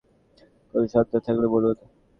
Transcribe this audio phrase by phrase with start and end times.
[0.73, 1.77] কোন সন্দেহ থাকলে বলুন।